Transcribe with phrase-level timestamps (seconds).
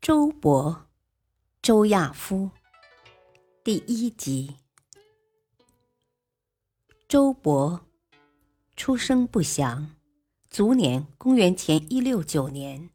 [0.00, 0.84] 周勃，
[1.60, 2.52] 周亚夫，
[3.62, 4.56] 第一集。
[7.06, 7.80] 周勃
[8.74, 9.94] 出生不详，
[10.48, 12.88] 卒年公元前一六九年，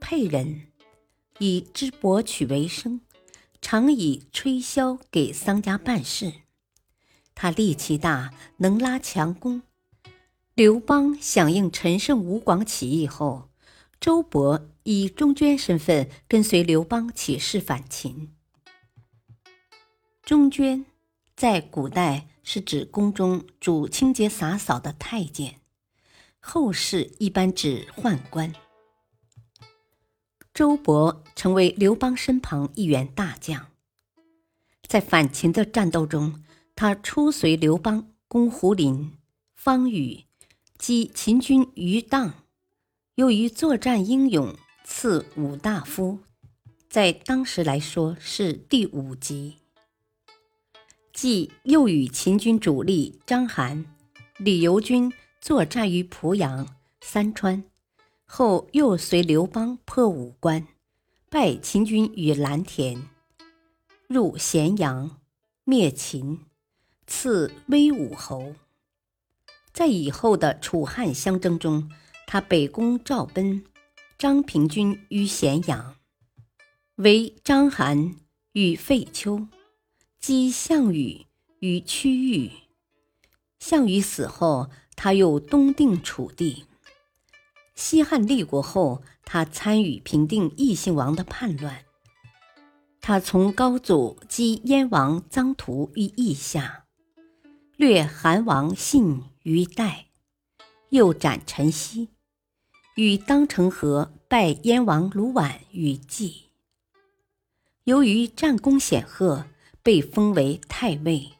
[0.00, 0.68] 沛人，
[1.38, 3.02] 以织帛曲为生，
[3.60, 6.32] 常以吹箫给丧家办事。
[7.34, 9.60] 他力气大，能拉强弓。
[10.54, 13.50] 刘邦响应陈胜吴广起义后，
[14.00, 14.62] 周勃。
[14.90, 18.34] 以中捐身份跟随刘邦起事反秦。
[20.22, 20.86] 中捐
[21.36, 25.60] 在古代是指宫中主清洁洒扫的太监，
[26.40, 28.54] 后世一般指宦官。
[30.54, 33.66] 周勃成为刘邦身旁一员大将，
[34.86, 36.42] 在反秦的战斗中，
[36.74, 39.12] 他初随刘邦攻胡林、
[39.54, 40.24] 方宇，
[40.78, 42.46] 击秦军于荡，
[43.16, 44.56] 由于作战英勇。
[44.90, 46.18] 赐武大夫，
[46.88, 49.58] 在当时来说是第五级。
[51.12, 53.84] 既又与秦军主力章邯、
[54.38, 57.62] 李由军作战于濮阳、三川，
[58.24, 60.66] 后又随刘邦破武关，
[61.28, 63.08] 败秦军于蓝田，
[64.08, 65.20] 入咸阳，
[65.64, 66.40] 灭秦，
[67.06, 68.54] 赐威武侯。
[69.72, 71.92] 在以后的楚汉相争中，
[72.26, 73.64] 他北攻赵奔。
[74.18, 75.94] 张平君于咸阳，
[76.96, 78.16] 为章邯
[78.50, 79.46] 与废丘，
[80.18, 81.26] 击项羽
[81.60, 82.50] 于区域。
[83.60, 86.64] 项羽死后，他又东定楚地。
[87.76, 91.84] 西汉立国后，他参与平定异姓王的叛乱。
[93.00, 96.86] 他从高祖击燕王臧荼于弋下，
[97.76, 100.06] 掠韩王信于代，
[100.88, 102.08] 又斩陈豨。
[102.98, 106.48] 与当成和拜燕王卢绾于祭。
[107.84, 109.46] 由于战功显赫，
[109.84, 111.30] 被封为太尉，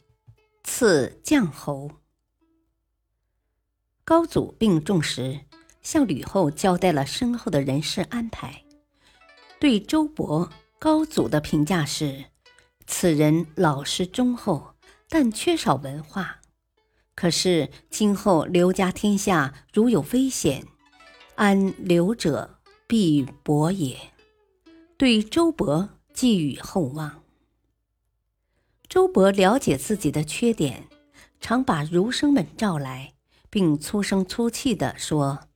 [0.62, 1.90] 赐将侯。
[4.04, 5.40] 高祖病重时，
[5.82, 8.62] 向吕后交代了身后的人事安排。
[9.58, 10.48] 对周勃，
[10.78, 12.26] 高祖的评价是：
[12.86, 14.76] 此人老实忠厚，
[15.08, 16.40] 但缺少文化。
[17.16, 20.64] 可是今后刘家天下如有危险。
[21.38, 23.96] 安留者必薄也，
[24.96, 27.22] 对周勃寄予厚望。
[28.88, 30.88] 周勃了解自己的缺点，
[31.40, 33.14] 常把儒生们召来，
[33.48, 35.46] 并粗声粗气地说：“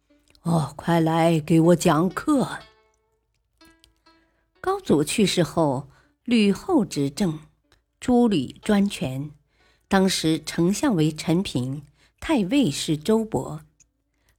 [0.43, 2.61] 哦，快来给我讲课。”
[4.63, 5.89] 高祖去世后，
[6.23, 7.41] 吕后执政，
[7.99, 9.33] 诸吕专权。
[9.89, 11.83] 当时丞相为陈平，
[12.21, 13.63] 太尉是周勃。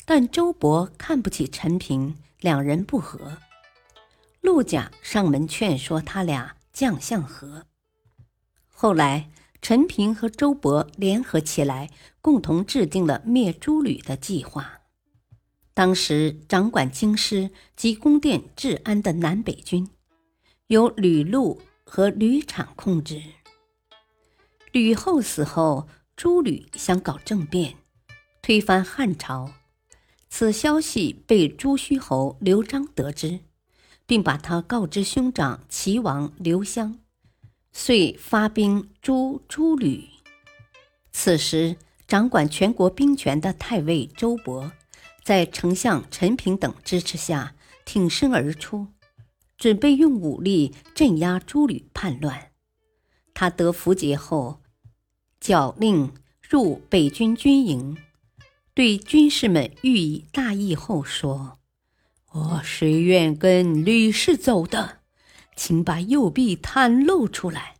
[0.05, 3.37] 但周勃看不起陈平，两人不和。
[4.41, 7.65] 陆贾上门劝说他俩将相和。
[8.67, 9.29] 后来，
[9.61, 14.81] 陈平和周勃联合起来，共同制定了灭诸吕的计划。
[15.73, 19.89] 当时掌管京师及宫殿治安的南北军，
[20.67, 23.21] 由吕禄和吕产控制。
[24.73, 25.87] 吕后死后，
[26.17, 27.75] 诸吕想搞政变，
[28.41, 29.53] 推翻汉朝。
[30.35, 33.41] 此消息被朱虚侯刘璋得知，
[34.07, 36.97] 并把他告知兄长齐王刘襄，
[37.71, 40.05] 遂发兵诛诸吕。
[41.11, 41.77] 此时，
[42.07, 44.71] 掌管全国兵权的太尉周勃，
[45.23, 47.53] 在丞相陈平等支持下
[47.85, 48.87] 挺身而出，
[49.55, 52.49] 准备用武力镇压诸吕叛乱。
[53.35, 54.61] 他得符节后，
[55.39, 57.95] 矫令入北军军营。
[58.75, 61.59] 对军士们予以大义后说
[62.33, 65.01] ：“我谁愿跟吕氏走的，
[65.55, 67.75] 请把右臂袒露出来；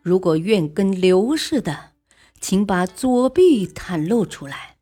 [0.00, 1.90] 如果愿跟刘氏的，
[2.40, 4.76] 请把左臂袒露出来。”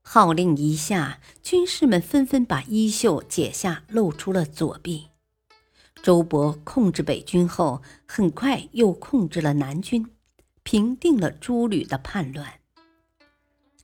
[0.00, 5.08] 号令一下，军士们纷纷把衣袖解下，露出了左臂。
[6.02, 10.10] 周勃控制北军后，很快又控制了南军，
[10.62, 12.57] 平定了诸吕的叛乱。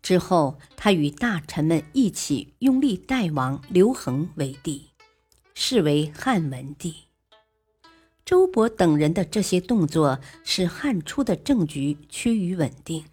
[0.05, 4.91] 之后，他与大臣们一起拥立代王刘恒为帝，
[5.55, 6.95] 是为汉文帝。
[8.23, 13.06] 周勃等人的这些动作，使汉初的政局趋于稳定，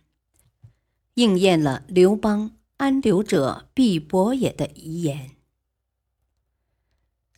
[1.14, 5.38] 应验了刘邦“安刘者必伯也”的遗言。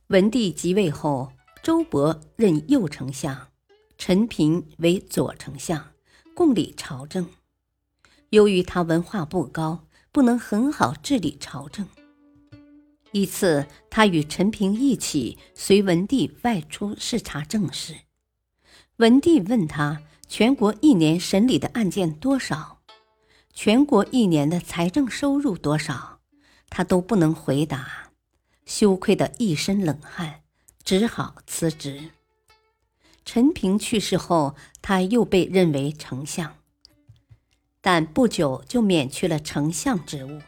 [0.07, 3.49] 文帝即位后，周勃任右丞相，
[3.99, 5.91] 陈平为左丞相，
[6.33, 7.29] 共理朝政。
[8.33, 11.87] 由于他文化不高，不能很好治理朝政。
[13.11, 17.93] 一次，他与陈平一起随文帝外出视察政事。
[18.95, 22.79] 文帝问他：“全国一年审理的案件多少？
[23.53, 26.19] 全国一年的财政收入多少？”
[26.71, 28.09] 他都不能回答，
[28.65, 30.41] 羞愧的一身冷汗，
[30.83, 32.09] 只好辞职。
[33.23, 36.55] 陈平去世后，他又被任为丞相，
[37.85, 40.41] 但不久就免去了丞相职务。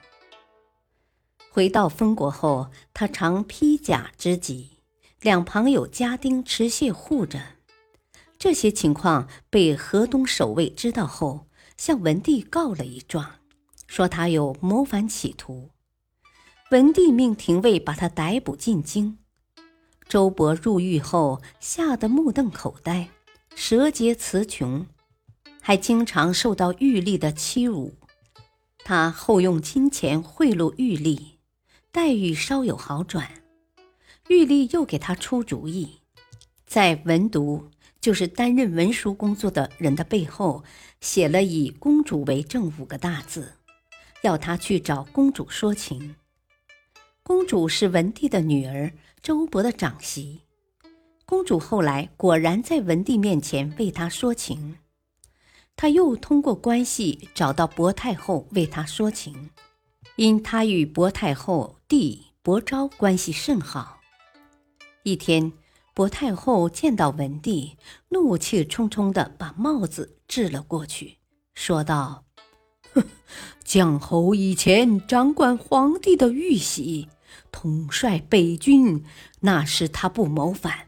[1.51, 4.77] 回到封国后，他常披甲之己，
[5.19, 7.41] 两旁有家丁持械护着。
[8.37, 13.35] 这些情况被河东守卫知道后，向文帝告了一状，
[13.85, 15.71] 说他有谋反企图。
[16.71, 19.17] 文帝命廷尉把他逮捕进京。
[20.07, 23.09] 周勃入狱后，吓得目瞪口呆，
[23.55, 24.85] 舌结词穷，
[25.67, 27.95] 还经常受到玉丽的欺辱。
[28.83, 31.39] 他后用金钱贿赂玉丽。
[31.91, 33.27] 待遇稍有好转，
[34.27, 36.01] 玉丽又给他出主意，
[36.67, 40.63] 在文读，就是担任文书工作的人的背后，
[40.99, 43.53] 写了以公主为证五个大字，
[44.21, 46.15] 要他去找公主说情。
[47.23, 48.91] 公主是文帝的女儿，
[49.23, 50.41] 周勃的长媳。
[51.25, 54.77] 公主后来果然在文帝面前为他说情，
[55.75, 59.49] 他又通过关系找到薄太后为他说情。
[60.15, 63.99] 因他与薄太后弟薄昭关系甚好，
[65.03, 65.51] 一天，
[65.93, 67.75] 薄太后见到文帝，
[68.09, 71.17] 怒气冲冲地把帽子掷了过去，
[71.53, 72.23] 说道
[73.65, 77.09] ：“姜侯以前掌管皇帝的玉玺，
[77.51, 79.03] 统帅北军，
[79.41, 80.87] 那时他不谋反，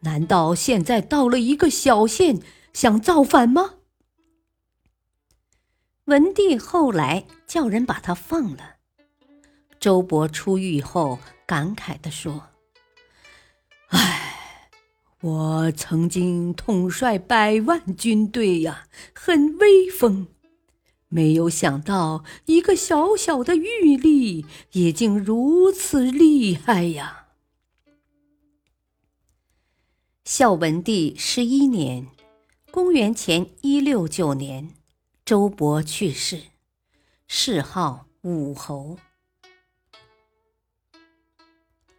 [0.00, 2.40] 难道现在到了一个小县，
[2.72, 3.74] 想造反吗？”
[6.06, 8.76] 文帝后来叫人把他放了。
[9.80, 12.50] 周勃出狱后感慨地说
[13.88, 14.70] ：“唉，
[15.22, 20.26] 我曾经统帅百万军队呀，很威风，
[21.08, 27.28] 没有想到一个小小的狱吏也竟如此厉害呀。”
[30.26, 32.08] 孝文帝十一年，
[32.70, 34.74] 公元前一六九年。
[35.24, 36.50] 周勃去世，
[37.26, 38.98] 谥号武侯。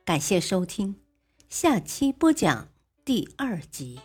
[0.03, 1.01] 感谢收听，
[1.49, 2.69] 下期播讲
[3.03, 3.99] 第二集。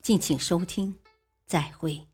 [0.00, 0.98] 敬请收听，
[1.44, 2.08] 再会。